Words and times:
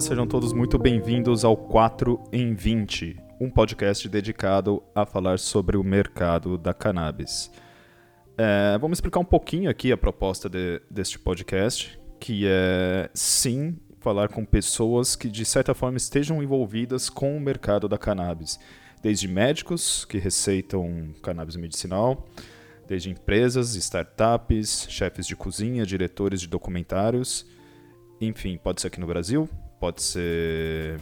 Olá, 0.00 0.06
sejam 0.08 0.26
todos 0.26 0.54
muito 0.54 0.78
bem-vindos 0.78 1.44
ao 1.44 1.54
4 1.54 2.18
em 2.32 2.54
20, 2.54 3.18
um 3.38 3.50
podcast 3.50 4.08
dedicado 4.08 4.82
a 4.94 5.04
falar 5.04 5.38
sobre 5.38 5.76
o 5.76 5.84
mercado 5.84 6.56
da 6.56 6.72
cannabis. 6.72 7.50
É, 8.38 8.78
vamos 8.78 8.96
explicar 8.96 9.20
um 9.20 9.26
pouquinho 9.26 9.68
aqui 9.68 9.92
a 9.92 9.98
proposta 9.98 10.48
de, 10.48 10.80
deste 10.90 11.18
podcast, 11.18 12.00
que 12.18 12.46
é 12.46 13.10
sim 13.12 13.76
falar 13.98 14.30
com 14.30 14.42
pessoas 14.42 15.14
que 15.14 15.28
de 15.28 15.44
certa 15.44 15.74
forma 15.74 15.98
estejam 15.98 16.42
envolvidas 16.42 17.10
com 17.10 17.36
o 17.36 17.40
mercado 17.40 17.86
da 17.86 17.98
cannabis, 17.98 18.58
desde 19.02 19.28
médicos 19.28 20.06
que 20.06 20.16
receitam 20.16 21.12
cannabis 21.22 21.56
medicinal, 21.56 22.26
desde 22.88 23.10
empresas, 23.10 23.74
startups, 23.74 24.86
chefes 24.88 25.26
de 25.26 25.36
cozinha, 25.36 25.84
diretores 25.84 26.40
de 26.40 26.48
documentários, 26.48 27.44
enfim, 28.18 28.56
pode 28.56 28.80
ser 28.80 28.86
aqui 28.86 28.98
no 28.98 29.06
Brasil, 29.06 29.46
pode 29.80 30.02
ser 30.02 31.00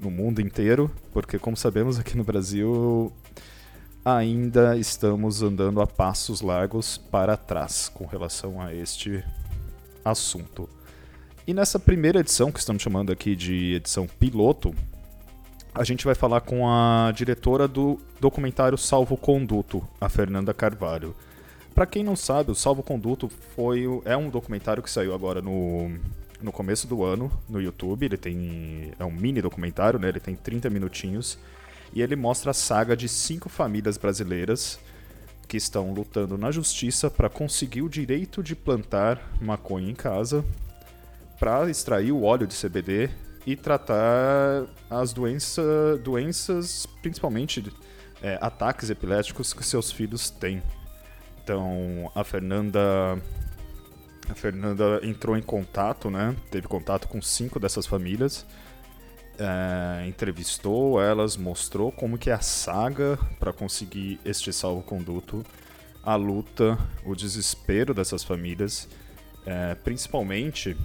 no 0.00 0.10
mundo 0.10 0.40
inteiro, 0.40 0.90
porque 1.12 1.38
como 1.38 1.56
sabemos 1.56 1.98
aqui 1.98 2.16
no 2.16 2.24
Brasil 2.24 3.12
ainda 4.04 4.76
estamos 4.76 5.42
andando 5.42 5.80
a 5.80 5.86
passos 5.86 6.40
largos 6.40 6.96
para 6.96 7.36
trás 7.36 7.88
com 7.88 8.06
relação 8.06 8.60
a 8.60 8.72
este 8.74 9.22
assunto. 10.04 10.68
E 11.46 11.52
nessa 11.52 11.78
primeira 11.78 12.20
edição, 12.20 12.50
que 12.50 12.58
estamos 12.58 12.82
chamando 12.82 13.12
aqui 13.12 13.36
de 13.36 13.74
edição 13.74 14.06
piloto, 14.06 14.74
a 15.74 15.84
gente 15.84 16.04
vai 16.04 16.14
falar 16.14 16.40
com 16.40 16.68
a 16.68 17.12
diretora 17.14 17.68
do 17.68 18.00
documentário 18.20 18.78
Salvo 18.78 19.16
Conduto, 19.16 19.86
a 20.00 20.08
Fernanda 20.08 20.54
Carvalho. 20.54 21.14
Para 21.74 21.84
quem 21.84 22.02
não 22.02 22.16
sabe, 22.16 22.50
o 22.50 22.54
Salvo 22.54 22.82
Conduto 22.82 23.28
foi 23.54 23.84
é 24.04 24.16
um 24.16 24.30
documentário 24.30 24.82
que 24.82 24.90
saiu 24.90 25.14
agora 25.14 25.42
no, 25.42 25.98
no 26.46 26.52
começo 26.52 26.86
do 26.86 27.02
ano 27.04 27.30
no 27.48 27.60
YouTube. 27.60 28.06
Ele 28.06 28.16
tem 28.16 28.92
é 28.98 29.04
um 29.04 29.10
mini 29.10 29.42
documentário, 29.42 29.98
né? 29.98 30.08
Ele 30.08 30.20
tem 30.20 30.36
30 30.36 30.70
minutinhos 30.70 31.38
e 31.92 32.00
ele 32.00 32.14
mostra 32.16 32.52
a 32.52 32.54
saga 32.54 32.96
de 32.96 33.08
cinco 33.08 33.48
famílias 33.48 33.98
brasileiras 33.98 34.78
que 35.48 35.56
estão 35.56 35.92
lutando 35.92 36.38
na 36.38 36.50
justiça 36.50 37.10
para 37.10 37.28
conseguir 37.28 37.82
o 37.82 37.88
direito 37.88 38.42
de 38.42 38.54
plantar 38.54 39.20
maconha 39.40 39.90
em 39.90 39.94
casa, 39.94 40.44
para 41.38 41.68
extrair 41.68 42.12
o 42.12 42.22
óleo 42.22 42.46
de 42.46 42.54
CBD 42.54 43.10
e 43.44 43.54
tratar 43.54 44.66
as 44.90 45.12
doença, 45.12 45.62
doenças, 46.02 46.86
principalmente 47.00 47.72
é, 48.22 48.38
ataques 48.40 48.90
epiléticos 48.90 49.52
que 49.52 49.64
seus 49.64 49.92
filhos 49.92 50.30
têm. 50.30 50.62
Então, 51.42 52.10
a 52.14 52.24
Fernanda 52.24 53.20
a 54.28 54.34
Fernanda 54.34 55.00
entrou 55.02 55.36
em 55.36 55.42
contato, 55.42 56.10
né? 56.10 56.34
Teve 56.50 56.66
contato 56.66 57.08
com 57.08 57.20
cinco 57.22 57.60
dessas 57.60 57.86
famílias, 57.86 58.46
é, 59.38 60.06
entrevistou 60.06 61.00
elas, 61.00 61.36
mostrou 61.36 61.92
como 61.92 62.18
que 62.18 62.30
é 62.30 62.32
a 62.32 62.40
saga 62.40 63.18
para 63.38 63.52
conseguir 63.52 64.18
este 64.24 64.52
salvo-conduto, 64.52 65.44
a 66.02 66.16
luta, 66.16 66.78
o 67.04 67.14
desespero 67.14 67.92
dessas 67.92 68.24
famílias, 68.24 68.88
é, 69.44 69.74
principalmente 69.74 70.76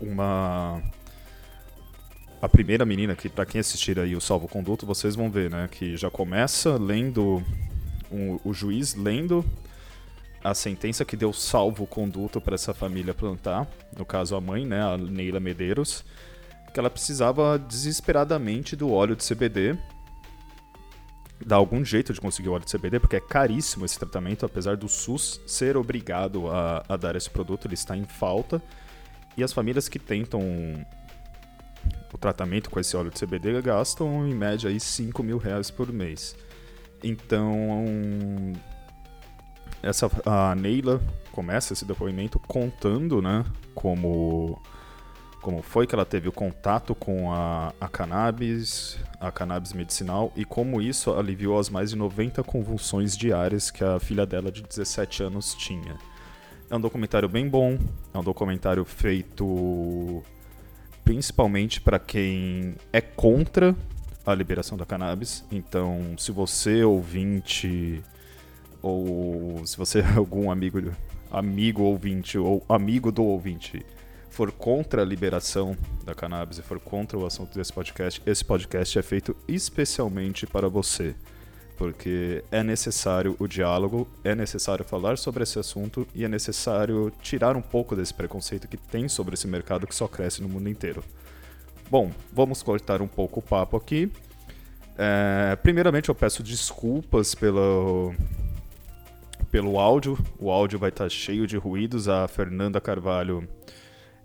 uma 0.00 0.82
a 2.40 2.48
primeira 2.48 2.84
menina 2.84 3.16
que 3.16 3.28
para 3.28 3.46
quem 3.46 3.60
assistir 3.60 3.98
aí 3.98 4.14
o 4.14 4.20
salvo 4.20 4.46
conduto 4.46 4.86
vocês 4.86 5.16
vão 5.16 5.30
ver 5.30 5.50
né 5.50 5.66
que 5.68 5.96
já 5.96 6.10
começa 6.10 6.76
lendo 6.76 7.42
um, 8.12 8.38
o 8.44 8.52
juiz 8.52 8.94
lendo 8.94 9.44
a 10.42 10.54
sentença 10.54 11.04
que 11.04 11.16
deu 11.16 11.32
salvo 11.32 11.86
conduto 11.86 12.40
para 12.40 12.54
essa 12.54 12.72
família 12.72 13.12
plantar 13.12 13.66
no 13.96 14.04
caso 14.04 14.36
a 14.36 14.40
mãe 14.40 14.64
né 14.64 14.80
a 14.82 14.96
Neila 14.96 15.40
Medeiros 15.40 16.04
que 16.72 16.78
ela 16.78 16.90
precisava 16.90 17.58
desesperadamente 17.58 18.76
do 18.76 18.92
óleo 18.92 19.16
de 19.16 19.26
CBD 19.26 19.76
dar 21.44 21.56
algum 21.56 21.84
jeito 21.84 22.12
de 22.12 22.20
conseguir 22.20 22.48
o 22.48 22.52
óleo 22.52 22.64
de 22.64 22.76
CBD 22.76 23.00
porque 23.00 23.16
é 23.16 23.20
caríssimo 23.20 23.84
esse 23.84 23.98
tratamento 23.98 24.46
apesar 24.46 24.76
do 24.76 24.88
SUS 24.88 25.40
ser 25.46 25.76
obrigado 25.76 26.48
a, 26.50 26.84
a 26.88 26.96
dar 26.96 27.16
esse 27.16 27.30
produto 27.30 27.66
ele 27.66 27.74
está 27.74 27.96
em 27.96 28.04
falta 28.04 28.62
e 29.36 29.42
as 29.42 29.52
famílias 29.52 29.88
que 29.88 29.98
tentam 29.98 30.40
o 32.12 32.18
tratamento 32.18 32.70
com 32.70 32.80
esse 32.80 32.96
óleo 32.96 33.10
de 33.10 33.24
CBD 33.24 33.60
gastam 33.62 34.26
em 34.26 34.34
média 34.34 34.68
aí 34.70 34.80
5 34.80 35.22
mil 35.22 35.38
reais 35.38 35.70
por 35.70 35.92
mês. 35.92 36.36
Então, 37.02 37.84
essa, 39.82 40.10
a 40.24 40.54
Neila 40.54 41.00
começa 41.32 41.72
esse 41.72 41.84
depoimento 41.84 42.38
contando 42.38 43.22
né, 43.22 43.44
como, 43.74 44.60
como 45.40 45.62
foi 45.62 45.86
que 45.86 45.94
ela 45.94 46.04
teve 46.04 46.28
o 46.28 46.32
contato 46.32 46.94
com 46.94 47.32
a, 47.32 47.72
a 47.80 47.88
cannabis, 47.88 48.98
a 49.20 49.30
cannabis 49.30 49.72
medicinal 49.72 50.32
e 50.34 50.44
como 50.44 50.82
isso 50.82 51.12
aliviou 51.14 51.58
as 51.58 51.70
mais 51.70 51.90
de 51.90 51.96
90 51.96 52.42
convulsões 52.42 53.16
diárias 53.16 53.70
que 53.70 53.84
a 53.84 54.00
filha 54.00 54.26
dela 54.26 54.50
de 54.50 54.62
17 54.62 55.22
anos 55.22 55.54
tinha. 55.54 55.96
É 56.70 56.76
um 56.76 56.80
documentário 56.80 57.28
bem 57.28 57.48
bom, 57.48 57.78
é 58.12 58.18
um 58.18 58.24
documentário 58.24 58.84
feito 58.84 60.22
principalmente 61.02 61.80
para 61.80 61.98
quem 61.98 62.74
é 62.92 63.00
contra 63.00 63.74
a 64.26 64.34
liberação 64.34 64.76
da 64.76 64.84
cannabis. 64.84 65.42
Então, 65.50 66.14
se 66.18 66.30
você 66.30 66.84
ouvinte 66.84 68.02
ou 68.88 69.66
se 69.66 69.76
você 69.76 70.00
é 70.00 70.06
algum 70.16 70.50
amigo 70.50 70.92
amigo 71.30 71.82
ouvinte 71.82 72.38
ou 72.38 72.64
amigo 72.68 73.12
do 73.12 73.22
ouvinte 73.22 73.84
for 74.30 74.50
contra 74.50 75.02
a 75.02 75.04
liberação 75.04 75.76
da 76.04 76.14
cannabis 76.14 76.58
e 76.58 76.62
for 76.62 76.78
contra 76.80 77.18
o 77.18 77.26
assunto 77.26 77.54
desse 77.54 77.72
podcast, 77.72 78.22
esse 78.24 78.44
podcast 78.44 78.98
é 78.98 79.02
feito 79.02 79.36
especialmente 79.46 80.46
para 80.46 80.68
você 80.68 81.14
porque 81.78 82.44
é 82.50 82.62
necessário 82.62 83.36
o 83.38 83.46
diálogo, 83.46 84.08
é 84.24 84.34
necessário 84.34 84.84
falar 84.84 85.16
sobre 85.16 85.44
esse 85.44 85.60
assunto 85.60 86.06
e 86.12 86.24
é 86.24 86.28
necessário 86.28 87.12
tirar 87.22 87.56
um 87.56 87.62
pouco 87.62 87.94
desse 87.94 88.12
preconceito 88.12 88.66
que 88.66 88.76
tem 88.76 89.08
sobre 89.08 89.34
esse 89.34 89.46
mercado 89.46 89.86
que 89.86 89.94
só 89.94 90.08
cresce 90.08 90.42
no 90.42 90.48
mundo 90.48 90.68
inteiro. 90.68 91.04
Bom, 91.88 92.10
vamos 92.32 92.64
cortar 92.64 93.00
um 93.00 93.06
pouco 93.06 93.38
o 93.38 93.42
papo 93.42 93.76
aqui. 93.76 94.10
É, 94.98 95.56
primeiramente, 95.62 96.08
eu 96.08 96.14
peço 96.16 96.42
desculpas 96.42 97.32
pelo, 97.32 98.12
pelo 99.50 99.78
áudio. 99.78 100.18
O 100.38 100.50
áudio 100.50 100.78
vai 100.78 100.90
estar 100.90 101.08
cheio 101.08 101.46
de 101.46 101.56
ruídos. 101.56 102.08
A 102.08 102.26
Fernanda 102.28 102.80
Carvalho 102.80 103.48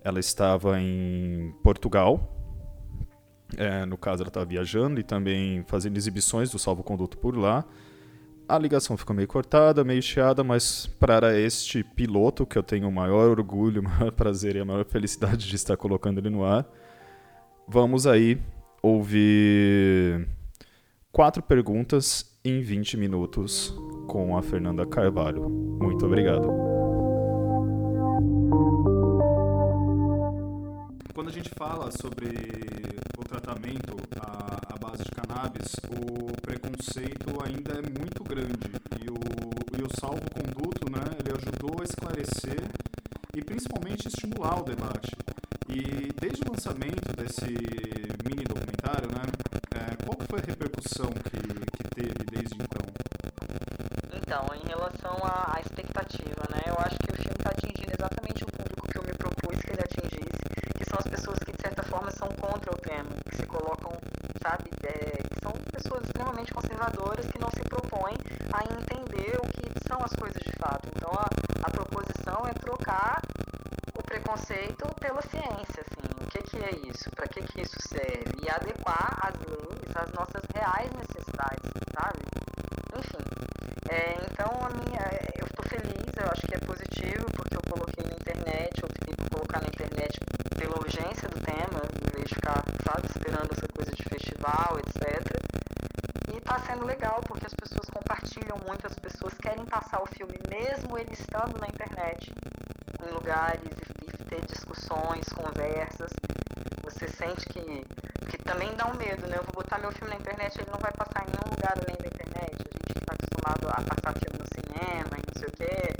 ela 0.03 0.19
estava 0.19 0.79
em 0.79 1.53
Portugal 1.63 2.33
é, 3.57 3.85
no 3.85 3.97
caso, 3.97 4.23
ela 4.23 4.29
estava 4.29 4.45
viajando 4.45 4.99
e 4.99 5.03
também 5.03 5.63
fazendo 5.67 5.97
exibições 5.97 6.49
do 6.49 6.59
salvo-conduto 6.59 7.17
por 7.17 7.37
lá. 7.37 7.65
A 8.47 8.57
ligação 8.57 8.97
ficou 8.97 9.15
meio 9.15 9.27
cortada, 9.27 9.83
meio 9.83 10.01
chiada, 10.01 10.43
mas 10.43 10.85
para 10.99 11.39
este 11.39 11.83
piloto, 11.83 12.45
que 12.45 12.57
eu 12.57 12.63
tenho 12.63 12.87
o 12.87 12.91
maior 12.91 13.29
orgulho, 13.29 13.81
o 13.81 13.83
maior 13.83 14.11
prazer 14.11 14.55
e 14.55 14.59
a 14.59 14.65
maior 14.65 14.85
felicidade 14.85 15.47
de 15.47 15.55
estar 15.55 15.77
colocando 15.77 16.19
ele 16.19 16.29
no 16.29 16.43
ar, 16.43 16.65
vamos 17.67 18.05
aí 18.05 18.41
ouvir 18.81 20.27
quatro 21.11 21.41
perguntas 21.41 22.37
em 22.43 22.59
20 22.59 22.97
minutos 22.97 23.73
com 24.07 24.37
a 24.37 24.41
Fernanda 24.41 24.85
Carvalho. 24.85 25.49
Muito 25.49 26.05
obrigado. 26.05 26.47
Quando 31.13 31.29
a 31.29 31.31
gente 31.31 31.49
fala 31.57 31.91
sobre 31.91 32.63
tratamento 33.33 33.97
à, 34.21 34.75
à 34.75 34.77
base 34.77 35.03
de 35.03 35.11
cannabis, 35.11 35.75
o 35.89 36.41
preconceito 36.41 37.29
ainda 37.43 37.73
é 37.73 37.81
muito 37.81 38.23
grande 38.23 38.69
e 39.01 39.09
o, 39.09 39.79
e 39.79 39.81
o 39.81 39.89
salvo-conduto, 39.99 40.91
né, 40.91 41.03
ele 41.19 41.35
ajudou 41.35 41.81
a 41.81 41.83
esclarecer 41.83 42.61
e 43.35 43.43
principalmente 43.43 44.07
estimular 44.07 44.59
o 44.59 44.63
debate. 44.63 45.11
E 45.67 46.13
desde 46.21 46.43
o 46.43 46.51
lançamento 46.51 47.15
desse 47.17 47.49
mini 48.23 48.43
documentário, 48.43 49.09
né, 49.09 49.25
é, 49.75 50.05
qual 50.05 50.17
foi 50.29 50.39
a 50.39 50.45
repercussão 50.45 51.09
que, 51.09 51.37
que 51.77 51.89
teve 51.95 52.23
desde 52.31 52.55
então? 52.55 52.83
Então, 54.33 54.49
em 54.55 54.67
relação 54.67 55.15
à, 55.21 55.53
à 55.55 55.61
expectativa, 55.61 56.41
né, 56.49 56.63
eu 56.65 56.73
acho 56.79 56.97
que 56.97 57.11
o 57.13 57.15
filme 57.21 57.37
está 57.37 57.51
atingindo 57.51 57.93
exatamente 57.93 58.43
o 58.43 58.47
público 58.47 58.87
que 58.89 58.97
eu 58.97 59.03
me 59.03 59.13
propus 59.13 59.61
que 59.61 59.69
ele 59.69 59.85
atingisse, 59.85 60.41
que 60.73 60.89
são 60.89 60.97
as 60.97 61.05
pessoas 61.05 61.37
que 61.37 61.51
de 61.51 61.61
certa 61.61 61.83
forma 61.83 62.09
são 62.09 62.27
contra 62.41 62.73
o 62.73 62.77
tema, 62.81 63.13
que 63.29 63.35
se 63.37 63.45
colocam, 63.45 63.93
sabe, 64.41 64.71
é, 64.89 65.21
que 65.21 65.37
são 65.39 65.53
pessoas 65.69 66.01
extremamente 66.05 66.51
conservadoras 66.51 67.27
que 67.27 67.37
não 67.37 67.51
se 67.51 67.61
propõem 67.69 68.17
a 68.57 68.63
entender 68.73 69.37
o 69.37 69.45
que 69.53 69.69
são 69.87 70.01
as 70.01 70.13
coisas 70.17 70.41
de 70.41 70.51
fato. 70.57 70.89
Então 70.95 71.11
a, 71.13 71.29
a 71.67 71.69
proposição 71.69 72.41
é 72.49 72.53
trocar 72.53 73.21
o 73.93 74.01
preconceito 74.01 74.89
pela 74.99 75.21
ciência, 75.21 75.85
assim, 75.85 76.09
o 76.09 76.25
que, 76.25 76.41
que 76.41 76.57
é 76.57 76.89
isso, 76.89 77.05
para 77.11 77.27
que, 77.27 77.39
que 77.53 77.61
isso 77.61 77.77
serve, 77.87 78.33
e 78.41 78.49
adequar 78.49 79.13
as 79.29 79.37
leis 79.45 79.93
às 79.93 80.11
nossas 80.17 80.41
reais 80.55 80.89
necessidades, 80.97 81.69
sabe? 81.93 82.17
Enfim, 82.97 83.43
é, 83.89 84.22
então 84.43 84.59
a 84.59 84.69
minha, 84.71 84.99
eu 85.39 85.45
estou 85.45 85.63
feliz, 85.63 86.11
eu 86.19 86.29
acho 86.29 86.45
que 86.45 86.53
é 86.53 86.59
positivo, 86.59 87.25
porque 87.31 87.55
eu 87.55 87.61
coloquei 87.61 88.03
na 88.03 88.11
internet, 88.11 88.75
eu 88.81 88.89
optei 88.91 89.15
por 89.15 89.29
colocar 89.29 89.61
na 89.61 89.67
internet 89.67 90.19
pela 90.59 90.75
urgência 90.79 91.29
do 91.29 91.39
tema, 91.39 91.79
sabe? 92.83 93.07
Esperando 93.07 93.53
essa 93.53 93.67
coisa 93.69 93.91
de 93.95 94.03
festival, 94.03 94.79
etc. 94.79 95.23
E 96.35 96.41
tá 96.41 96.59
sendo 96.59 96.85
legal 96.85 97.21
porque 97.25 97.45
as 97.45 97.53
pessoas 97.53 97.89
compartilham 97.89 98.59
muito, 98.67 98.85
as 98.85 98.99
pessoas 98.99 99.33
querem 99.35 99.63
passar 99.65 100.03
o 100.03 100.07
filme 100.07 100.37
mesmo 100.51 100.97
ele 100.97 101.13
estando 101.13 101.57
na 101.57 101.67
internet, 101.67 102.29
em 102.99 103.13
lugares 103.13 103.63
e, 103.63 104.09
e 104.09 104.25
ter 104.25 104.45
discussões, 104.45 105.23
conversas. 105.31 106.11
Você 106.83 107.07
sente 107.07 107.45
que, 107.47 107.63
que 108.29 108.37
também 108.43 108.75
dá 108.75 108.87
um 108.87 108.97
medo, 108.97 109.25
né? 109.25 109.37
Eu 109.37 109.43
vou 109.43 109.63
botar 109.63 109.79
meu 109.79 109.91
filme 109.93 110.13
na 110.13 110.19
internet, 110.19 110.59
ele 110.59 110.69
não 110.69 110.79
vai 110.79 110.91
passar 110.91 111.23
em 111.23 111.31
nenhum 111.31 111.49
lugar 111.49 111.79
além 111.79 111.95
da 111.95 112.07
internet. 112.07 112.22
A 113.45 113.81
passar 113.81 114.13
filme 114.19 114.39
no 114.39 114.47
cinema 114.55 115.11
e 115.19 115.23
não 115.27 115.35
sei 115.35 115.47
o 115.47 115.51
quê. 115.51 115.93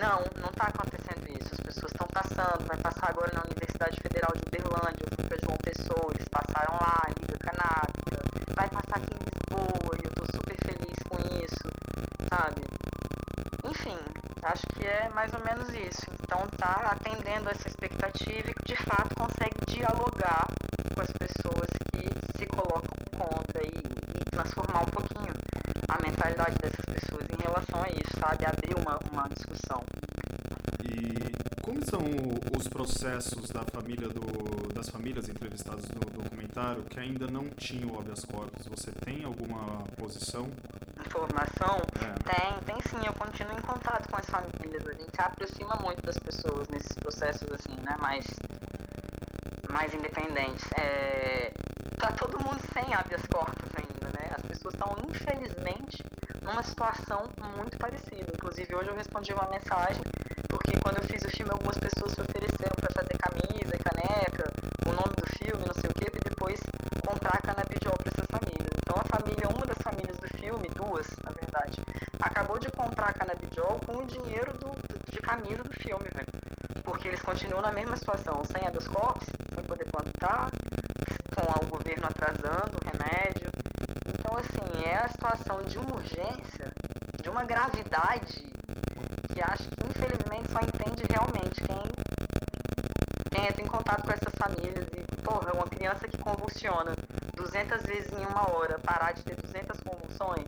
Não, 0.00 0.24
não 0.40 0.48
está 0.48 0.68
acontecendo 0.68 1.28
isso. 1.28 1.52
As 1.52 1.60
pessoas 1.60 1.92
estão 1.92 2.06
passando. 2.08 2.66
Vai 2.66 2.78
passar 2.78 3.10
agora 3.10 3.30
na 3.34 3.42
Universidade 3.44 4.00
Federal 4.00 4.32
de 4.32 4.40
Uberlândia. 4.48 5.04
Eu 5.04 5.28
fui 5.28 5.38
João 5.44 5.58
Pessoa, 5.62 6.12
eles 6.14 6.26
passaram 6.28 6.72
lá, 6.80 7.02
Liga 7.20 7.36
Canábica. 7.38 8.16
Vai 8.56 8.68
passar 8.70 8.96
aqui 8.96 9.12
em 9.12 9.28
Lisboa 9.28 9.92
e 10.00 10.04
eu 10.04 10.08
estou 10.08 10.26
super 10.32 10.56
feliz 10.64 10.96
com 11.04 11.18
isso, 11.44 11.68
sabe? 12.32 12.64
Enfim, 13.68 13.98
acho 14.42 14.66
que 14.68 14.86
é 14.86 15.10
mais 15.14 15.30
ou 15.34 15.40
menos 15.44 15.68
isso. 15.68 16.06
Então 16.22 16.48
tá 16.56 16.96
atendendo 16.96 17.50
essa 17.50 17.68
expectativa 17.68 18.48
e 18.48 18.54
de 18.64 18.76
fato 18.88 19.14
consegue 19.14 19.66
dialogar 19.68 20.48
com 20.94 21.00
as 21.02 21.12
pessoas 21.12 21.68
que 21.92 22.08
se 22.38 22.46
colocam 22.46 22.96
contra 23.18 23.62
e, 23.62 23.68
e 23.68 24.24
transformar 24.30 24.80
um 24.80 24.90
pouquinho 24.96 25.29
a 26.00 26.08
mentalidade 26.08 26.56
dessas 26.56 26.84
pessoas 26.86 27.26
em 27.28 27.42
relação 27.42 27.82
a 27.82 27.88
isso, 27.90 28.18
sabe? 28.18 28.46
Abrir 28.46 28.74
uma, 28.74 28.98
uma 29.12 29.28
discussão. 29.28 29.82
E 30.82 31.60
como 31.62 31.84
são 31.84 32.00
os 32.56 32.66
processos 32.68 33.50
da 33.50 33.62
família 33.64 34.08
do, 34.08 34.72
das 34.72 34.88
famílias 34.88 35.28
entrevistadas 35.28 35.86
no 35.88 36.00
documentário 36.00 36.82
que 36.84 36.98
ainda 36.98 37.26
não 37.26 37.48
tinham 37.50 37.98
habeas 37.98 38.24
corpus? 38.24 38.66
Você 38.68 38.90
tem 39.04 39.24
alguma 39.24 39.84
posição? 39.96 40.48
Informação? 41.04 41.76
É. 42.00 42.12
Tem, 42.24 42.58
tem 42.64 42.76
sim. 42.88 43.06
Eu 43.06 43.12
continuo 43.14 43.58
em 43.58 43.62
contato 43.62 44.08
com 44.08 44.16
as 44.16 44.26
famílias. 44.26 44.86
A 44.86 44.92
gente 44.92 45.10
se 45.14 45.20
aproxima 45.20 45.76
muito 45.82 46.02
das 46.02 46.18
pessoas 46.18 46.66
nesses 46.68 46.92
processos 46.94 47.48
assim, 47.52 47.76
né? 47.82 47.94
Mais, 48.00 48.24
mais 49.70 49.92
independentes. 49.92 50.64
É, 50.78 51.52
tá 51.98 52.12
todo 52.12 52.38
mundo 52.40 52.60
sem 52.72 52.94
habeas 52.94 53.22
corpus 53.26 53.68
ainda? 53.76 53.89
As 54.40 54.46
pessoas 54.48 54.74
estão, 54.74 54.96
infelizmente, 55.08 56.02
numa 56.42 56.62
situação 56.62 57.28
muito 57.56 57.76
parecida. 57.78 58.32
Inclusive, 58.34 58.74
hoje 58.74 58.88
eu 58.88 58.96
respondi 58.96 59.32
uma 59.32 59.48
mensagem, 59.48 60.02
porque 60.48 60.78
quando 60.80 60.98
eu 60.98 61.04
fiz 61.04 61.22
o 61.22 61.30
filme, 61.30 61.52
algumas 61.52 61.78
pessoas 61.78 62.12
se 62.12 62.20
ofereceram 62.20 62.74
para 62.80 62.90
fazer 62.94 63.16
camisa 63.18 63.76
caneca, 63.78 64.50
o 64.86 64.92
nome 64.92 65.14
do 65.14 65.26
filme, 65.38 65.64
não 65.66 65.74
sei 65.74 65.90
o 65.90 65.94
quê, 65.94 66.06
e 66.12 66.28
depois 66.28 66.60
comprar 67.06 67.40
canabidiol 67.42 67.94
para 67.98 68.10
essas 68.12 68.26
famílias. 68.30 68.70
Então, 68.82 68.96
a 68.96 69.04
família, 69.04 69.48
uma 69.48 69.66
das 69.66 69.78
famílias 69.82 70.16
do 70.16 70.28
filme, 70.38 70.68
duas, 70.74 71.06
na 71.24 71.32
verdade, 71.32 71.80
acabou 72.20 72.58
de 72.58 72.70
comprar 72.70 73.12
canabidiol 73.14 73.80
com 73.86 73.98
o 73.98 74.06
dinheiro 74.06 74.52
do, 74.58 74.70
de 75.10 75.18
camisa 75.18 75.62
do 75.62 75.72
filme, 75.74 76.08
velho. 76.14 76.32
Porque 76.84 77.08
eles 77.08 77.22
continuam 77.22 77.62
na 77.62 77.72
mesma 77.72 77.96
situação, 77.96 78.42
sem 78.44 78.66
habeas 78.66 78.88
corpus, 78.88 79.28
sem 79.54 79.64
poder 79.64 79.84
plantar, 79.86 80.50
com 81.34 81.66
o 81.66 81.68
governo 81.68 82.06
atrasando 82.06 82.76
o 82.78 82.84
remédio. 82.84 83.48
Então, 84.08 84.36
assim, 84.36 84.84
é 84.84 84.96
a 84.96 85.08
situação 85.30 85.62
de 85.62 85.78
uma 85.78 85.94
urgência, 85.94 86.72
de 87.22 87.28
uma 87.28 87.44
gravidade, 87.44 88.44
que 89.32 89.40
acho 89.40 89.62
que 89.70 89.86
infelizmente 89.86 90.50
só 90.50 90.58
entende 90.58 91.04
realmente 91.08 91.60
quem, 91.62 91.82
quem 93.30 93.46
entra 93.46 93.62
em 93.62 93.68
contato 93.68 94.02
com 94.02 94.10
essas 94.10 94.34
famílias. 94.34 94.88
E, 94.88 95.22
porra, 95.22 95.52
uma 95.52 95.66
criança 95.66 96.08
que 96.08 96.18
convulsiona 96.18 96.94
200 97.36 97.82
vezes 97.82 98.12
em 98.12 98.26
uma 98.26 98.50
hora, 98.50 98.78
parar 98.80 99.12
de 99.12 99.22
ter 99.22 99.36
200 99.36 99.78
convulsões. 99.80 100.46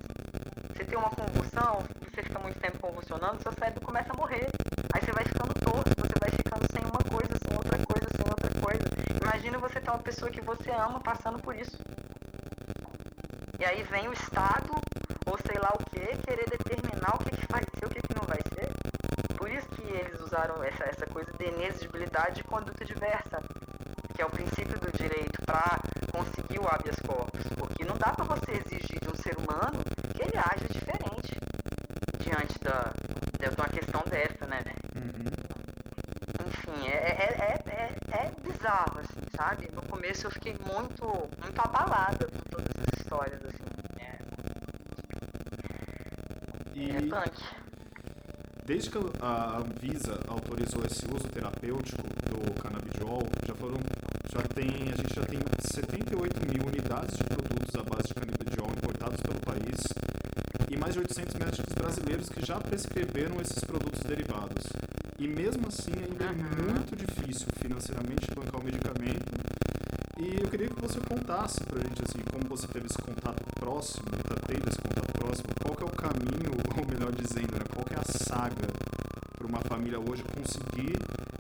Você 0.75 0.85
tem 0.85 0.99
uma 0.99 1.11
convulsão, 1.11 1.85
você 2.01 2.23
fica 2.23 2.39
muito 2.41 2.59
tempo 2.59 2.79
convulsionando, 2.81 3.43
seu 3.43 3.53
cérebro 3.53 3.83
começa 3.83 4.13
a 4.13 4.17
morrer. 4.17 4.49
Aí 4.95 5.01
você 5.01 5.13
vai 5.13 5.25
ficando 5.25 5.55
torto, 5.55 5.91
você 5.97 6.19
vai 6.19 6.31
ficando 6.31 6.67
sem 6.73 6.83
uma 6.83 7.05
coisa, 7.07 7.39
sem 7.39 7.57
outra 7.57 7.79
coisa, 7.87 8.09
sem 8.17 8.27
outra 8.27 8.61
coisa. 8.61 8.85
Imagina 9.23 9.59
você 9.59 9.81
ter 9.81 9.91
uma 9.91 9.99
pessoa 10.01 10.31
que 10.31 10.41
você 10.41 10.71
ama 10.73 10.99
passando 11.01 11.39
por 11.39 11.55
isso. 11.55 11.79
E 13.63 13.65
aí 13.65 13.85
vem 13.85 14.09
o 14.09 14.13
Estado, 14.13 14.73
ou 15.25 15.39
sei 15.39 15.57
lá 15.61 15.73
o 15.73 15.85
que, 15.89 16.01
querer 16.27 16.51
determinar 16.51 17.15
o 17.15 17.19
que, 17.19 17.31
que 17.31 17.47
vai 17.47 17.63
ser, 17.63 17.87
o 17.87 17.91
que, 17.91 18.01
que 18.01 18.17
não 18.17 18.27
vai 18.27 18.41
ser. 18.53 18.69
Por 19.37 19.49
isso 19.49 19.69
que 19.69 19.83
eles 19.83 20.21
usaram 20.21 20.65
essa, 20.65 20.83
essa 20.83 21.07
coisa 21.07 21.31
de 21.39 21.45
inexigibilidade 21.45 22.35
de 22.35 22.43
conduta 22.43 22.85
diversa, 22.85 23.41
que 24.17 24.21
é 24.21 24.27
o 24.27 24.31
princípio 24.31 24.81
do 24.81 24.91
direito 24.91 25.41
para 25.47 25.79
conseguir 26.11 26.59
o 26.59 26.67
habeas 26.67 26.99
corpus. 27.07 27.45
Porque 27.57 27.85
não 27.85 27.97
dá 27.97 28.11
para 28.11 28.25
você 28.25 28.51
exigir 28.51 28.99
de 28.99 29.09
um 29.09 29.15
ser 29.15 29.39
humano 29.39 29.79
que 30.17 30.23
ele 30.23 30.37
haja 30.39 30.67
diferente 30.69 31.39
diante 32.19 32.59
da, 32.65 32.93
de 33.39 33.55
uma 33.55 33.69
questão 33.69 34.03
dessa, 34.11 34.45
né? 34.45 34.65
Uhum. 34.97 35.31
Enfim, 36.49 36.89
é, 36.89 36.97
é, 36.97 37.37
é, 37.39 37.71
é, 37.71 38.27
é 38.27 38.33
bizarro, 38.43 38.99
assim, 38.99 39.23
sabe? 39.37 39.69
No 39.73 39.83
começo 39.83 40.27
eu 40.27 40.33
fiquei 40.33 40.57
muito, 40.67 41.07
muito 41.41 41.61
abalada 41.61 42.27
com 42.27 42.39
todas 42.51 42.67
essas 42.77 42.92
histórias, 43.13 43.41
assim. 43.45 43.65
É, 44.01 44.19
E 46.75 46.91
é 46.91 47.01
punk. 47.03 47.43
desde 48.65 48.91
que 48.91 48.99
a 49.21 49.59
Anvisa 49.59 50.19
autorizou 50.29 50.83
esse 50.85 51.05
uso 51.15 51.29
terapêutico 51.29 52.03
do 52.03 52.55
canabidiol, 52.61 53.23
já 53.47 53.55
foram, 53.55 53.79
já 54.33 54.43
tem, 54.55 54.69
a 54.93 54.97
gente 54.97 55.15
já 55.15 55.27
tem 55.27 55.39
78 55.61 56.41
mil 56.49 56.67
unidades 56.67 57.17
de 57.19 57.25
produtos 57.25 57.75
à 57.75 57.83
base 57.83 58.09
de 58.09 58.15
canabidiol 58.15 58.71
importados 58.71 59.21
pelo 59.21 59.41
país 59.41 59.81
e 60.71 60.77
mais 60.77 60.95
de 60.95 61.01
800 61.01 61.35
médicos 61.35 61.75
brasileiros 61.75 62.29
que 62.31 62.45
já 62.45 62.59
prescreveram 62.59 63.39
esses 63.43 63.63
produtos 63.63 64.01
derivados. 64.01 64.65
E 65.19 65.29
mesmo 65.29 65.69
assim 65.69 65.93
ainda 65.93 66.25
é 66.25 66.33
muito 66.73 66.97
difícil 66.97 67.47
financeiramente 67.61 68.35
bancar 68.35 68.59
o 68.61 68.65
medicamento. 68.65 69.42
E 70.23 70.41
eu 70.41 70.49
queria 70.49 70.69
que 70.69 70.81
você 70.81 71.01
contasse 71.01 71.59
pra 71.65 71.81
gente 71.81 72.01
assim, 72.01 72.23
como 72.31 72.49
você 72.49 72.69
teve 72.69 72.87
esse 72.87 72.97
contato 73.03 73.43
próximo, 73.59 74.07
tá 74.23 74.37
tendo 74.47 74.69
esse 74.69 74.79
contato 74.79 75.13
próximo, 75.19 75.49
qual 75.61 75.75
que 75.75 75.83
é 75.83 75.87
o 75.87 75.91
caminho, 75.91 76.53
ou 76.79 76.87
melhor 76.87 77.11
dizendo, 77.11 77.59
né, 77.59 77.65
qual 77.75 77.85
que 77.85 77.95
é 77.95 77.99
a 77.99 78.05
saga 78.05 78.69
para 79.37 79.47
uma 79.49 79.59
família 79.63 79.99
hoje 79.99 80.23
conseguir 80.23 80.95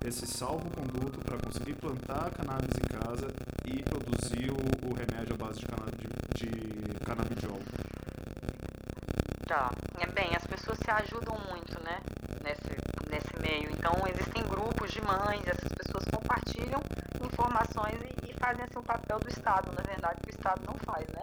esse 0.05 0.27
salvo-conduto 0.27 1.21
para 1.21 1.39
conseguir 1.39 1.75
plantar 1.75 2.33
cannabis 2.33 2.75
em 2.75 2.99
casa 2.99 3.29
e 3.67 3.85
produzir 3.85 4.51
o, 4.51 4.91
o 4.91 4.95
remédio 4.95 5.35
à 5.35 5.39
base 5.39 5.61
de, 5.61 5.67
canabi, 5.67 6.09
de 6.35 7.05
canabidiol. 7.07 7.61
Tá. 9.47 9.71
É 10.01 10.07
bem, 10.11 10.35
as 10.35 10.45
pessoas 10.45 10.79
se 10.79 10.91
ajudam 10.91 11.39
muito, 11.49 11.79
né? 11.85 12.01
Nesse, 12.43 12.75
nesse 13.09 13.39
meio. 13.39 13.71
Então 13.71 13.95
existem 14.12 14.43
grupos 14.43 14.91
de 14.91 15.01
mães, 15.03 15.47
essas 15.47 15.71
pessoas 15.71 16.05
compartilham 16.11 16.83
informações 17.23 18.01
e, 18.03 18.09
e 18.09 18.12
fazem 18.43 18.65
assim 18.65 18.79
o 18.79 18.83
papel 18.83 19.21
do 19.21 19.29
Estado, 19.29 19.71
na 19.71 19.83
verdade, 19.87 20.19
que 20.23 20.31
o 20.31 20.35
Estado 20.35 20.61
não 20.67 20.75
faz, 20.83 21.07
né? 21.15 21.23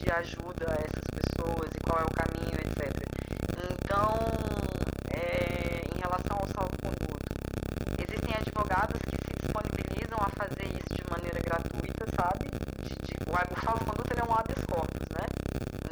De 0.00 0.10
ajuda 0.10 0.64
a 0.72 0.80
essas 0.80 1.06
pessoas 1.12 1.68
e 1.76 1.80
qual 1.84 2.00
é 2.00 2.06
o 2.08 2.16
caminho, 2.16 2.56
etc. 2.56 2.88
Então, 3.68 4.16
é, 5.12 5.84
em 5.92 6.00
relação 6.00 6.40
ao 6.40 6.48
salvo-conduto, 6.56 7.28
existem 8.00 8.32
advogados 8.34 8.96
que 9.04 9.16
se 9.20 9.32
disponibilizam 9.44 10.16
a 10.24 10.30
fazer 10.40 10.72
isso 10.72 10.92
de 10.96 11.04
maneira 11.12 11.38
gratuita, 11.44 12.08
sabe? 12.16 12.48
De, 12.80 12.96
de, 12.96 13.14
o, 13.28 13.32
o 13.36 13.60
salvo-conduto 13.60 14.08
é 14.16 14.24
um 14.24 14.32
habeas 14.32 14.64
corpus, 14.64 15.06
né? 15.12 15.26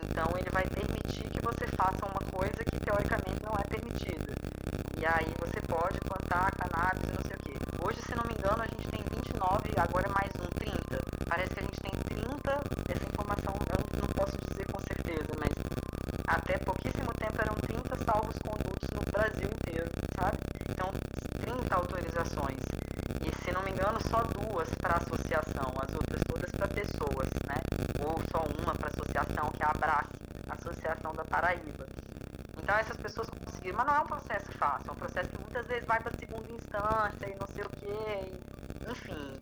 Então 0.08 0.32
ele 0.40 0.48
vai 0.50 0.64
permitir 0.72 1.28
que 1.28 1.40
você 1.44 1.68
faça 1.76 2.00
uma 2.08 2.24
coisa 2.32 2.64
que 2.64 2.80
teoricamente 2.80 3.44
não 3.44 3.52
é 3.60 3.64
permitida. 3.68 4.32
E 4.96 5.04
aí 5.04 5.28
você 5.36 5.60
pode 5.68 6.00
plantar 6.00 6.48
cannabis 6.56 7.12
não 7.12 7.22
sei 7.28 7.36
o 7.36 7.42
quê. 7.44 7.54
Hoje, 7.84 8.00
se 8.00 8.14
não 8.16 8.24
me 8.24 8.32
engano, 8.32 8.62
a 8.62 8.66
gente 8.66 8.88
tem 8.88 9.04
29, 9.04 9.70
agora 9.76 10.06
é 10.08 10.12
mais 10.12 10.30
30. 10.32 10.35
Que 11.52 11.60
a 11.60 11.62
gente 11.62 11.80
tem 11.80 11.92
30, 11.92 12.50
essa 12.88 13.04
informação 13.08 13.54
eu 13.54 14.00
não 14.00 14.08
posso 14.08 14.36
dizer 14.48 14.66
com 14.70 14.80
certeza, 14.80 15.32
mas 15.38 15.52
até 16.26 16.58
pouquíssimo 16.58 17.12
tempo 17.14 17.40
eram 17.40 17.54
30 17.54 18.04
salvos 18.04 18.36
condutos 18.38 18.88
no 18.92 19.02
Brasil 19.10 19.48
inteiro, 19.48 19.90
sabe? 20.18 20.38
Então, 20.68 20.90
30 21.40 21.74
autorizações. 21.74 22.60
E 23.24 23.44
se 23.44 23.52
não 23.52 23.62
me 23.62 23.70
engano, 23.70 23.98
só 24.10 24.22
duas 24.22 24.68
para 24.76 24.96
associação, 24.96 25.72
as 25.80 25.94
outras 25.94 26.20
todas 26.26 26.50
para 26.52 26.68
pessoas, 26.68 27.28
né? 27.46 27.58
Ou 28.04 28.20
só 28.30 28.44
uma 28.60 28.74
para 28.74 28.88
associação, 28.88 29.50
que 29.52 29.62
é 29.62 29.66
a 29.66 29.70
Abrace, 29.70 30.10
Associação 30.50 31.12
da 31.14 31.24
Paraíba. 31.24 31.86
Então 32.58 32.76
essas 32.76 32.96
pessoas 32.96 33.30
conseguiram, 33.30 33.76
mas 33.76 33.86
não 33.86 33.94
é 33.94 34.00
um 34.00 34.06
processo 34.06 34.50
fácil, 34.58 34.90
é 34.90 34.92
um 34.92 34.96
processo 34.96 35.28
que 35.30 35.38
muitas 35.38 35.66
vezes 35.66 35.86
vai 35.86 36.00
para 36.00 36.12
segunda 36.18 36.52
instância 36.52 37.26
e 37.26 37.36
não 37.38 37.46
sei 37.46 37.64
o 37.64 37.68
quê, 37.70 38.32
e, 38.32 38.90
enfim. 38.90 39.32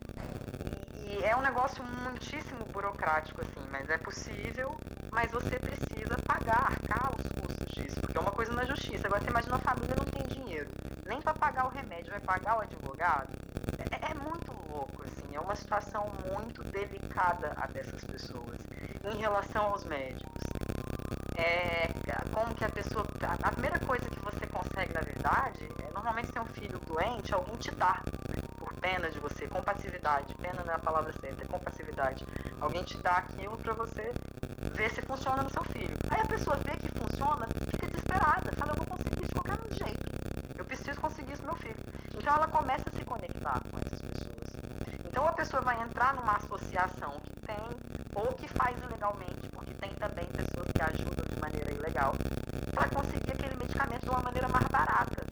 E, 0.94 1.20
e 1.20 1.24
é 1.24 1.34
um 1.36 1.40
negócio 1.64 1.82
muitíssimo 1.82 2.62
burocrático, 2.66 3.40
assim, 3.40 3.66
mas 3.70 3.88
é 3.88 3.96
possível, 3.96 4.76
mas 5.10 5.32
você 5.32 5.58
precisa 5.58 6.14
pagar, 6.26 6.72
arcar 6.72 7.10
os 7.16 7.26
custos 7.40 7.68
disso, 7.72 8.00
porque 8.02 8.18
é 8.18 8.20
uma 8.20 8.32
coisa 8.32 8.52
na 8.52 8.66
justiça. 8.66 9.06
Agora 9.06 9.22
você 9.22 9.30
imagina 9.30 9.54
uma 9.54 9.62
família 9.62 9.94
não 9.96 10.04
tem 10.04 10.22
dinheiro, 10.24 10.68
nem 11.06 11.22
para 11.22 11.32
pagar 11.32 11.64
o 11.64 11.70
remédio, 11.70 12.10
vai 12.10 12.20
pagar 12.20 12.58
o 12.58 12.60
advogado. 12.60 13.30
É, 13.90 14.10
é 14.10 14.14
muito 14.14 14.52
louco, 14.70 15.04
assim, 15.04 15.34
é 15.34 15.40
uma 15.40 15.56
situação 15.56 16.12
muito 16.30 16.62
delicada 16.64 17.54
a 17.56 17.66
dessas 17.66 18.04
pessoas. 18.04 18.60
Em 19.02 19.16
relação 19.16 19.64
aos 19.64 19.84
médicos, 19.84 20.42
é, 21.38 21.88
como 22.34 22.54
que 22.54 22.64
a 22.64 22.68
pessoa. 22.68 23.06
A 23.42 23.50
primeira 23.52 23.78
coisa 23.80 24.04
que 24.10 24.18
você 24.18 24.46
consegue, 24.48 24.92
na 24.92 25.00
verdade, 25.00 25.68
é 25.82 25.90
normalmente 25.92 26.30
tem 26.30 26.42
um 26.42 26.46
filho 26.46 26.78
doente, 26.80 27.32
alguém 27.32 27.56
te 27.56 27.70
dá, 27.70 28.02
pena 28.94 29.10
de 29.10 29.18
você, 29.18 29.48
compassividade. 29.48 30.32
Pena 30.36 30.62
não 30.64 30.72
é 30.72 30.76
a 30.76 30.78
palavra 30.78 31.12
certa, 31.20 31.42
é 31.42 31.46
compassividade. 31.48 32.24
Alguém 32.60 32.84
te 32.84 32.96
dá 32.98 33.16
aquilo 33.16 33.58
para 33.58 33.74
você 33.74 34.12
ver 34.72 34.90
se 34.90 35.02
funciona 35.02 35.42
no 35.42 35.50
seu 35.50 35.64
filho. 35.64 35.96
Aí 36.10 36.20
a 36.20 36.26
pessoa 36.26 36.56
vê 36.58 36.76
que 36.76 36.88
funciona, 36.96 37.48
fica 37.72 37.88
desesperada, 37.88 38.52
fala: 38.56 38.70
Eu 38.70 38.76
vou 38.76 38.86
conseguir 38.86 39.24
isso 39.24 39.34
de 39.34 39.40
qualquer 39.40 39.74
jeito. 39.74 40.04
Eu 40.56 40.64
preciso 40.64 41.00
conseguir 41.00 41.32
isso 41.32 41.42
meu 41.42 41.56
filho. 41.56 41.82
Então 42.16 42.36
ela 42.36 42.46
começa 42.46 42.84
a 42.88 42.96
se 42.96 43.04
conectar 43.04 43.60
com 43.68 43.78
essas 43.78 44.00
pessoas. 44.00 44.50
Então 45.06 45.26
a 45.26 45.32
pessoa 45.32 45.60
vai 45.62 45.82
entrar 45.82 46.14
numa 46.14 46.36
associação 46.36 47.20
que 47.24 47.34
tem, 47.40 47.66
ou 48.14 48.28
que 48.34 48.46
faz 48.46 48.78
ilegalmente, 48.78 49.48
porque 49.50 49.74
tem 49.74 49.90
também 49.94 50.26
pessoas 50.26 50.70
que 50.70 50.82
ajudam 50.82 51.24
de 51.24 51.40
maneira 51.40 51.72
ilegal, 51.72 52.14
para 52.72 52.88
conseguir 52.90 53.32
aquele 53.32 53.56
medicamento 53.56 54.04
de 54.04 54.10
uma 54.10 54.22
maneira 54.22 54.48
mais 54.48 54.66
barata. 54.68 55.26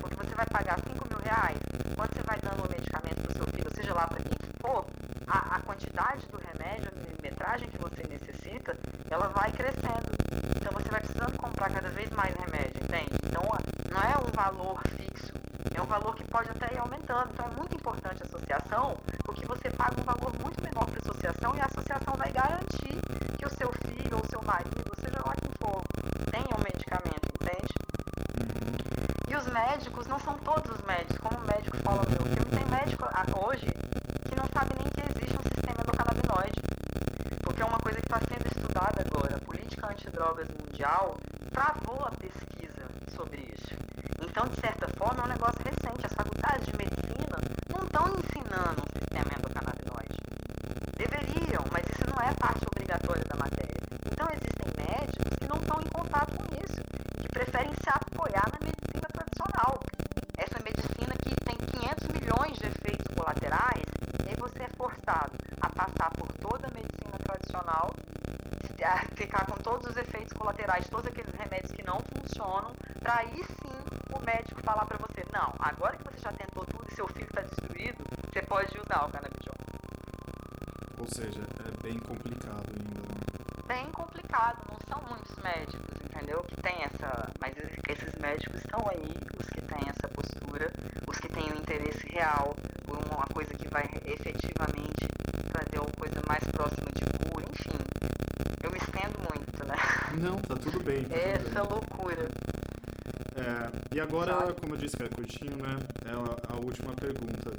Porque 0.00 0.16
você 0.16 0.34
vai 0.34 0.46
pagar 0.46 0.78
5 0.80 1.08
mil 1.08 1.18
reais, 1.18 1.58
quando 1.96 2.12
você 2.12 2.22
vai 2.22 2.38
dando 2.40 2.62
o 2.62 2.70
medicamento 2.70 3.22
para 3.22 3.32
o 3.32 3.34
seu 3.34 3.46
filho, 3.46 3.70
seja 3.74 3.94
lá 3.94 4.06
para 4.06 4.22
quem 4.22 4.36
for, 4.60 4.84
a, 5.26 5.56
a 5.56 5.60
quantidade 5.62 6.26
do 6.28 6.36
remédio, 6.36 6.92
a 6.92 7.00
milimetragem 7.00 7.68
que 7.70 7.78
você 7.78 8.02
necessita, 8.06 8.76
ela 9.10 9.28
vai 9.28 9.50
crescendo. 9.50 10.12
Então 10.54 10.72
você 10.72 10.90
vai 10.90 11.00
precisando 11.00 11.36
comprar 11.38 11.70
cada 11.70 11.88
vez 11.88 12.10
mais 12.10 12.34
remédio, 12.36 12.84
entende? 12.84 13.16
Então 13.24 13.42
não 13.90 14.02
é 14.02 14.18
um 14.18 14.30
valor 14.30 14.78
fixo, 14.94 15.32
é 15.74 15.80
um 15.80 15.86
valor 15.86 16.14
que 16.14 16.24
pode 16.24 16.50
até 16.50 16.74
ir 16.74 16.78
aumentando. 16.78 17.30
Então 17.32 17.46
é 17.46 17.56
muito 17.56 17.74
importante 17.74 18.22
a 18.22 18.26
associação, 18.26 18.94
porque 19.24 19.46
você 19.46 19.70
paga 19.70 19.98
um 19.98 20.04
valor 20.04 20.32
muito 20.42 20.62
menor 20.62 20.84
para 20.84 21.00
a 21.00 21.02
associação 21.02 21.56
e 21.56 21.60
a 21.60 21.66
associação 21.66 22.14
vai 22.14 22.30
garantir 22.30 23.00
que 23.38 23.46
o 23.46 23.50
seu 23.56 23.72
filho 23.88 24.18
ou 24.18 24.24
seu 24.28 24.42
marido, 24.42 24.92
seja 25.00 25.22
lá 25.24 25.34
quem 25.40 25.50
for, 25.58 25.80
tenha 26.30 26.54
o 26.56 26.60
um 26.60 26.62
medicamento, 26.62 27.24
entende? 27.40 27.72
E 29.28 29.34
os 29.34 29.46
médicos, 29.46 30.06
não 30.06 30.18
são 30.20 30.34
todos 30.38 30.70
os 30.70 30.82
médicos, 30.82 31.18
como 31.18 31.36
o 32.06 32.10
meu 32.10 32.22
filme, 32.22 32.50
tem 32.56 32.66
médico 32.70 33.04
hoje 33.46 33.66
que 33.66 34.36
não 34.36 34.46
sabe 34.54 34.70
nem 34.78 34.86
que 34.94 35.00
existe 35.10 35.36
um 35.36 35.42
sistema 35.42 35.80
endocannabinoide. 35.82 36.60
Porque 37.42 37.62
é 37.62 37.64
uma 37.64 37.78
coisa 37.78 37.98
que 37.98 38.06
está 38.06 38.20
sendo 38.20 38.46
estudada 38.46 39.02
agora. 39.02 39.36
A 39.36 39.40
política 39.40 39.90
antidrogas 39.90 40.48
mundial 40.50 41.16
travou 41.52 42.04
a 42.06 42.10
pesquisa 42.12 42.86
sobre 43.14 43.40
isso. 43.54 43.74
Então, 44.22 44.46
de 44.46 44.60
certa 44.60 44.86
forma, 44.96 45.22
é 45.22 45.24
um 45.24 45.28
negócio 45.28 45.60
recente. 45.64 46.06
As 46.06 46.12
faculdades 46.14 46.66
de 46.66 46.76
medicina 46.76 47.36
não 47.74 47.82
estão 47.84 48.04
ensinando 48.14 48.82
um 48.82 48.90
sistema 48.98 49.30
endocannabinoide. 49.38 50.18
Deveriam, 50.96 51.64
mas 51.72 51.82
isso 51.90 52.06
não 52.06 52.18
é 52.22 52.32
parte 52.34 52.64
obrigatória 52.66 53.24
da 53.24 53.36
matéria. 53.36 53.74
Então, 54.12 54.28
existem 54.30 54.68
médicos 54.78 55.32
que 55.38 55.48
não 55.48 55.58
estão 55.58 55.80
em 55.80 55.90
contato 55.90 56.30
com 56.36 56.44
isso, 56.62 56.78
que 57.20 57.28
preferem 57.30 57.72
se 57.82 57.90
apoiar 57.90 58.46
na 58.52 58.60
medicina 58.62 59.08
tradicional. 59.10 59.80
Essa 60.38 60.62
medicina 60.62 61.14
que 61.24 61.34
tem 61.44 61.56
500 61.56 62.08
milhões 62.20 62.58
de 62.58 62.66
efeitos 62.66 63.06
colaterais, 63.14 63.84
e 64.24 64.28
aí 64.28 64.36
você 64.38 64.62
é 64.64 64.68
forçado 64.76 65.32
a 65.60 65.65
passar 65.76 66.10
por 66.16 66.26
toda 66.40 66.66
a 66.66 66.70
medicina 66.72 67.18
tradicional, 67.22 67.92
a 68.82 68.98
ficar 69.14 69.44
com 69.46 69.56
todos 69.62 69.90
os 69.90 69.96
efeitos 69.96 70.32
colaterais, 70.32 70.88
todos 70.88 71.06
aqueles 71.06 71.34
remédios 71.34 71.72
que 71.72 71.84
não 71.84 72.00
funcionam, 72.16 72.72
para 72.98 73.18
aí 73.18 73.44
sim 73.44 73.76
o 74.14 74.24
médico 74.24 74.60
falar 74.62 74.86
para 74.86 74.98
você, 74.98 75.22
não, 75.32 75.52
agora 75.58 75.96
que 75.96 76.04
você 76.04 76.18
já 76.18 76.32
tentou 76.32 76.64
tudo 76.64 76.86
e 76.90 76.94
seu 76.94 77.06
filho 77.08 77.26
está 77.26 77.42
destruído, 77.42 78.02
você 78.32 78.42
pode 78.42 78.72
usar 78.78 79.04
o 79.04 79.10
canabidiol. 79.10 79.56
Ou 80.98 81.06
seja, 81.06 81.42
é 81.42 81.82
bem 81.82 81.98
complicado 81.98 82.64
ainda. 82.68 83.00
Né? 83.00 83.14
Bem 83.66 83.90
complicado, 83.92 84.58
não 84.70 84.78
são 84.88 85.02
muitos 85.08 85.36
médicos, 85.36 85.96
entendeu? 86.04 86.42
Que 86.44 86.56
tem 86.62 86.76
essa. 86.82 87.30
Mas 87.40 87.54
esses 87.56 88.14
médicos 88.18 88.56
estão 88.56 88.80
aí, 88.88 89.12
os 89.38 89.46
que 89.48 89.60
têm 89.60 89.88
essa 89.88 90.08
postura, 90.08 90.72
os 91.06 91.18
que 91.18 91.28
têm 91.28 91.50
o 91.50 91.54
um 91.54 91.58
interesse 91.58 92.06
real 92.08 92.54
uma 93.16 93.26
coisa 93.32 93.52
que 93.54 93.68
vai 93.68 93.88
efetivamente 94.04 95.08
mais 96.28 96.44
próxima 96.52 96.86
de 96.94 97.30
cura, 97.30 97.44
enfim. 97.52 97.78
Eu 98.62 98.70
me 98.70 98.78
estendo 98.78 99.18
muito, 99.18 99.66
né? 99.66 99.76
Não, 100.20 100.36
tá 100.38 100.56
tudo 100.56 100.80
bem. 100.82 101.04
Tá 101.04 101.16
essa 101.16 101.38
tudo 101.44 101.54
bem. 101.54 101.68
loucura. 101.70 102.28
É, 103.36 103.94
e 103.94 104.00
agora, 104.00 104.32
Sabe? 104.34 104.52
como 104.60 104.74
eu 104.74 104.78
disse 104.78 104.96
que 104.96 105.02
é 105.04 105.08
curtinho, 105.08 105.56
né? 105.56 105.76
É 106.04 106.10
a, 106.10 106.54
a 106.54 106.56
última 106.56 106.92
pergunta. 106.94 107.52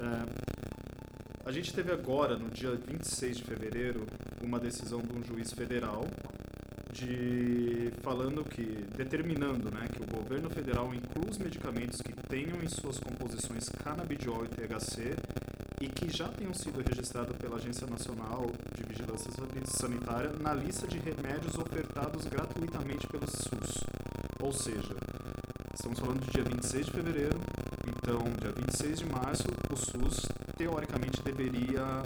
É, 0.00 1.48
a 1.48 1.52
gente 1.52 1.72
teve 1.72 1.92
agora, 1.92 2.36
no 2.36 2.50
dia 2.50 2.72
26 2.74 3.36
de 3.38 3.44
fevereiro, 3.44 4.04
uma 4.42 4.58
decisão 4.58 5.00
de 5.00 5.12
um 5.16 5.22
juiz 5.22 5.52
federal 5.52 6.04
de 6.92 7.92
falando 8.02 8.42
que 8.44 8.62
determinando, 8.96 9.70
né, 9.70 9.86
que 9.92 10.02
o 10.02 10.06
governo 10.06 10.48
federal 10.48 10.92
inclua 10.94 11.30
os 11.30 11.36
medicamentos 11.38 12.00
que 12.00 12.12
tenham 12.28 12.56
em 12.62 12.68
suas 12.68 12.98
composições 12.98 13.68
canabidiol 13.68 14.44
e 14.44 14.48
THC 14.48 15.14
e 15.80 15.88
que 15.88 16.08
já 16.08 16.28
tenham 16.28 16.54
sido 16.54 16.82
registrados 16.82 17.36
pela 17.36 17.56
Agência 17.56 17.86
Nacional 17.86 18.50
de 18.74 18.82
Vigilância 18.82 19.30
Sanitária 19.66 20.32
na 20.40 20.54
lista 20.54 20.86
de 20.86 20.98
remédios 20.98 21.58
ofertados 21.58 22.26
gratuitamente 22.26 23.06
pelo 23.06 23.26
SUS. 23.28 23.84
Ou 24.40 24.52
seja, 24.52 24.96
estamos 25.74 25.98
falando 25.98 26.20
do 26.20 26.30
dia 26.30 26.44
26 26.44 26.86
de 26.86 26.92
fevereiro, 26.92 27.40
então, 27.86 28.18
dia 28.40 28.52
26 28.52 28.98
de 28.98 29.06
março, 29.06 29.44
o 29.70 29.76
SUS 29.76 30.26
teoricamente 30.56 31.22
deveria 31.22 32.02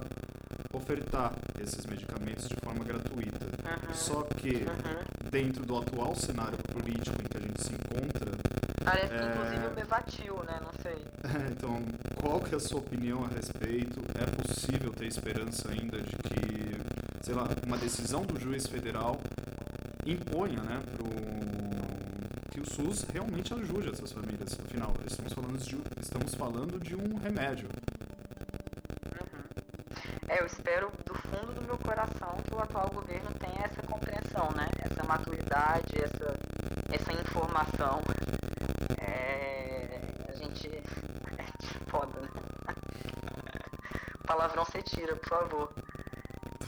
ofertar 0.73 1.33
esses 1.61 1.85
medicamentos 1.85 2.47
de 2.47 2.55
forma 2.55 2.83
gratuita. 2.83 3.45
Uhum. 3.45 3.93
Só 3.93 4.21
que, 4.23 4.55
uhum. 4.55 5.29
dentro 5.29 5.65
do 5.65 5.77
atual 5.77 6.15
cenário 6.15 6.57
político 6.57 7.21
em 7.21 7.25
que 7.25 7.37
a 7.37 7.41
gente 7.41 7.61
se 7.61 7.73
encontra. 7.73 8.31
Parece 8.83 9.09
que, 9.09 9.23
inclusive, 9.23 9.67
o 9.67 9.75
debatiu, 9.75 10.43
né? 10.43 10.59
Não 10.61 10.73
sei. 10.81 11.05
então, 11.51 11.83
qual 12.21 12.39
que 12.39 12.53
é 12.53 12.57
a 12.57 12.59
sua 12.59 12.79
opinião 12.79 13.25
a 13.25 13.27
respeito? 13.27 13.99
É 14.15 14.25
possível 14.29 14.91
ter 14.93 15.07
esperança 15.07 15.69
ainda 15.71 15.99
de 15.99 16.15
que, 16.15 17.25
sei 17.25 17.33
lá, 17.33 17.47
uma 17.65 17.77
decisão 17.77 18.21
do 18.21 18.39
juiz 18.39 18.67
federal 18.67 19.19
imponha, 20.05 20.61
né, 20.61 20.81
pro 20.95 21.09
que 22.51 22.59
o 22.59 22.65
SUS 22.65 23.05
realmente 23.11 23.53
ajude 23.53 23.89
essas 23.89 24.11
famílias. 24.11 24.59
Afinal, 24.59 24.93
estamos 25.07 25.33
falando 25.33 25.57
de, 25.57 25.81
estamos 25.99 26.35
falando 26.35 26.79
de 26.79 26.95
um 26.95 27.17
remédio. 27.17 27.67
É, 30.27 30.41
eu 30.41 30.45
espero 30.45 30.91
do 31.05 31.13
fundo 31.15 31.53
do 31.53 31.61
meu 31.65 31.77
coração 31.77 32.37
que 32.47 32.53
o 32.53 32.59
atual 32.59 32.89
governo 32.93 33.31
tenha 33.39 33.65
essa 33.65 33.81
compreensão, 33.83 34.51
né? 34.51 34.67
Essa 34.79 35.03
maturidade, 35.03 35.93
essa, 35.95 36.37
essa 36.91 37.13
informação. 37.13 38.01
É, 38.99 39.99
a 40.27 40.31
gente. 40.33 40.67
É 40.67 41.51
foda, 41.91 42.21
né? 42.21 42.27
Palavrão 44.41 44.65
você 44.65 44.81
tira, 44.81 45.15
por 45.17 45.29
favor. 45.29 45.71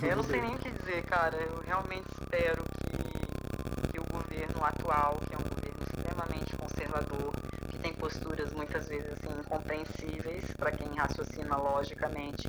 Eu 0.04 0.16
não 0.16 0.24
sei 0.24 0.40
nem 0.42 0.54
o 0.54 0.60
que 0.60 0.70
dizer, 0.70 1.04
cara. 1.06 1.36
Eu 1.38 1.60
realmente 1.66 2.06
espero 2.22 2.64
que, 2.86 3.92
que 3.92 4.00
o 4.00 4.06
governo 4.14 4.64
atual, 4.64 5.18
que 5.28 5.34
é 5.34 5.38
um 5.40 5.50
governo 5.50 5.82
extremamente 5.82 6.56
conservador, 6.56 7.34
que 7.72 7.80
tem 7.80 7.92
posturas 7.96 8.54
muitas 8.54 8.88
vezes 8.88 9.12
assim 9.14 9.40
incompreensíveis 9.40 10.54
para 10.54 10.72
quem 10.72 10.88
raciocina 10.96 11.58
logicamente, 11.58 12.48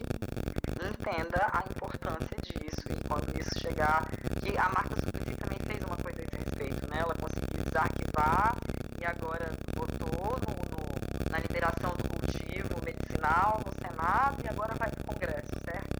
entenda 0.85 1.49
a 1.52 1.64
importância 1.71 2.37
disso 2.43 2.85
e 2.90 3.09
quando 3.09 3.40
isso 3.40 3.59
chegar, 3.61 4.04
que 4.43 4.59
a 4.59 4.69
Marta 4.69 4.95
Suplicy 5.00 5.37
também 5.38 5.59
fez 5.64 5.83
uma 5.85 5.97
coisa 5.97 6.21
a 6.21 6.25
esse 6.25 6.37
respeito, 6.37 6.90
né? 6.90 6.99
Ela 7.00 7.14
conseguiu 7.14 7.64
desarquivar 7.64 8.57
e 9.00 9.04
agora 9.07 9.50
votou 9.75 10.37
no, 10.45 10.52
no, 10.69 11.31
na 11.31 11.38
liberação 11.38 11.95
do 11.97 12.09
cultivo 12.11 12.85
medicinal 12.85 13.61
no 13.64 13.73
Senado 13.73 14.43
e 14.45 14.49
agora 14.49 14.75
vai 14.75 14.90
para 14.90 15.02
o 15.02 15.07
Congresso, 15.07 15.54
certo? 15.64 15.95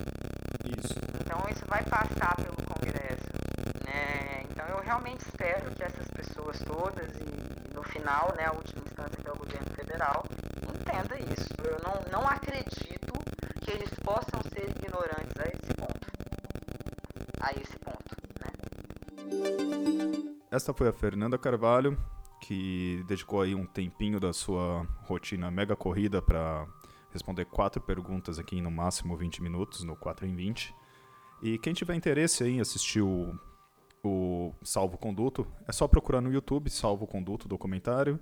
Isso. 0.78 0.99
Então 1.21 1.40
isso 1.50 1.63
vai 1.75 1.83
passar 1.87 2.37
pelo 2.37 2.57
Congresso, 2.69 3.33
né? 3.85 4.45
Então 4.49 4.64
eu 4.69 4.81
realmente 4.81 5.23
espero 5.23 5.75
que 5.75 5.83
essas 5.83 6.07
pessoas 6.07 6.57
todas 6.61 7.11
e 7.16 7.75
no 7.75 7.83
final, 7.83 8.33
né, 8.37 8.45
a 8.45 8.52
última 8.52 8.85
instância 8.85 9.21
que 9.21 9.26
é 9.26 9.33
o 9.33 9.37
governo 9.37 9.69
federal, 9.75 10.25
entenda 10.73 11.19
isso. 11.33 11.49
Eu 11.64 11.81
não, 11.83 12.21
não 12.21 12.28
acredito 12.28 13.12
que 13.61 13.73
eles 13.73 13.90
possam 14.04 14.40
ser 14.52 14.71
ignorantes 14.71 15.37
a 15.37 15.49
esse 15.49 15.75
ponto. 15.75 16.07
A 17.40 17.50
esse 17.61 17.76
ponto, 17.81 18.16
né? 18.38 18.52
Esta 20.52 20.73
foi 20.73 20.88
a 20.88 20.93
Fernanda 20.93 21.37
Carvalho, 21.37 21.99
que 22.40 23.02
dedicou 23.09 23.43
aí 23.43 23.52
um 23.52 23.66
tempinho 23.66 24.21
da 24.21 24.33
sua 24.33 24.87
rotina 25.02 25.50
mega 25.50 25.75
corrida 25.75 26.23
para 26.23 26.69
responder 27.11 27.47
quatro 27.47 27.83
perguntas 27.83 28.38
aqui 28.38 28.61
no 28.61 28.71
máximo 28.71 29.16
20 29.16 29.43
minutos, 29.43 29.83
no 29.83 29.97
4 29.97 30.25
em 30.25 30.37
20. 30.37 30.83
E 31.44 31.58
quem 31.58 31.72
tiver 31.72 31.94
interesse 31.94 32.42
em 32.44 32.60
assistir 32.60 33.02
o, 33.02 33.38
o 34.02 34.52
Salvo 34.64 34.98
Conduto, 34.98 35.46
é 35.68 35.72
só 35.72 35.86
procurar 35.86 36.20
no 36.20 36.32
YouTube 36.32 36.68
Salvo 36.70 37.06
Conduto 37.06 37.46
documentário. 37.46 38.18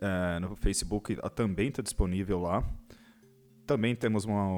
É, 0.00 0.38
no 0.38 0.54
Facebook 0.54 1.16
também 1.34 1.68
está 1.68 1.82
disponível 1.82 2.40
lá 2.40 2.64
também 3.70 3.94
temos 3.94 4.24
uma, 4.24 4.48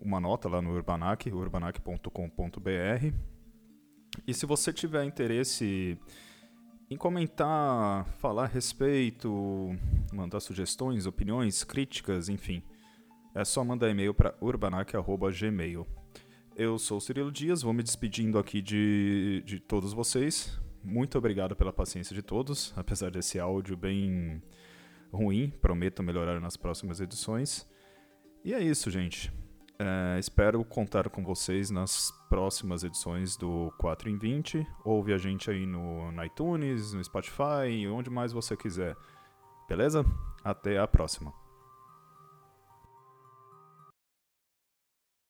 uma 0.00 0.18
nota 0.18 0.48
lá 0.48 0.62
no 0.62 0.70
Urbanac, 0.70 1.30
urbanac.com.br. 1.30 3.14
E 4.26 4.32
se 4.32 4.46
você 4.46 4.72
tiver 4.72 5.04
interesse 5.04 5.98
em 6.90 6.96
comentar, 6.96 8.06
falar 8.18 8.44
a 8.44 8.46
respeito, 8.46 9.76
mandar 10.10 10.40
sugestões, 10.40 11.04
opiniões, 11.04 11.64
críticas, 11.64 12.30
enfim, 12.30 12.62
é 13.34 13.44
só 13.44 13.62
mandar 13.62 13.90
e-mail 13.90 14.14
para 14.14 14.34
urbanac.gmail. 14.40 15.86
Eu 16.54 16.78
sou 16.78 16.98
o 16.98 17.00
Cirilo 17.00 17.32
Dias, 17.32 17.62
vou 17.62 17.72
me 17.72 17.82
despedindo 17.82 18.38
aqui 18.38 18.60
de, 18.60 19.42
de 19.46 19.58
todos 19.58 19.94
vocês. 19.94 20.60
Muito 20.84 21.16
obrigado 21.16 21.56
pela 21.56 21.72
paciência 21.72 22.14
de 22.14 22.22
todos, 22.22 22.74
apesar 22.76 23.10
desse 23.10 23.40
áudio 23.40 23.74
bem 23.74 24.42
ruim, 25.10 25.50
prometo 25.62 26.02
melhorar 26.02 26.40
nas 26.40 26.56
próximas 26.56 27.00
edições. 27.00 27.66
E 28.44 28.52
é 28.52 28.60
isso, 28.60 28.90
gente. 28.90 29.32
É, 29.78 30.18
espero 30.18 30.62
contar 30.62 31.08
com 31.08 31.24
vocês 31.24 31.70
nas 31.70 32.12
próximas 32.28 32.84
edições 32.84 33.34
do 33.34 33.72
4 33.78 34.10
em 34.10 34.18
20. 34.18 34.66
Ouve 34.84 35.14
a 35.14 35.18
gente 35.18 35.50
aí 35.50 35.64
no, 35.64 36.12
no 36.12 36.24
iTunes, 36.24 36.92
no 36.92 37.02
Spotify, 37.02 37.88
onde 37.90 38.10
mais 38.10 38.30
você 38.30 38.54
quiser. 38.56 38.94
Beleza? 39.66 40.04
Até 40.44 40.78
a 40.78 40.86
próxima. 40.86 41.41